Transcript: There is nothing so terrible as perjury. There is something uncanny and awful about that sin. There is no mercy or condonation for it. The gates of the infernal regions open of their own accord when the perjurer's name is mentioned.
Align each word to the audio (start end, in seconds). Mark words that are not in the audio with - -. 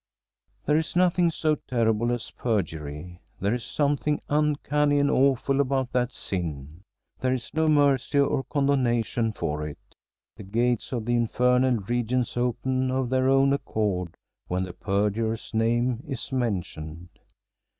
There 0.65 0.77
is 0.77 0.95
nothing 0.95 1.29
so 1.29 1.53
terrible 1.53 2.11
as 2.11 2.31
perjury. 2.31 3.21
There 3.39 3.53
is 3.53 3.63
something 3.63 4.19
uncanny 4.29 4.97
and 4.97 5.11
awful 5.11 5.61
about 5.61 5.91
that 5.91 6.11
sin. 6.11 6.81
There 7.19 7.33
is 7.33 7.53
no 7.53 7.67
mercy 7.67 8.17
or 8.17 8.43
condonation 8.45 9.31
for 9.31 9.67
it. 9.67 9.77
The 10.37 10.43
gates 10.43 10.91
of 10.91 11.05
the 11.05 11.13
infernal 11.13 11.77
regions 11.81 12.35
open 12.35 12.89
of 12.89 13.11
their 13.11 13.29
own 13.29 13.53
accord 13.53 14.15
when 14.47 14.63
the 14.63 14.73
perjurer's 14.73 15.53
name 15.53 16.03
is 16.07 16.31
mentioned. 16.31 17.09